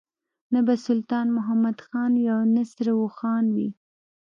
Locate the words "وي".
2.17-2.27, 3.55-3.69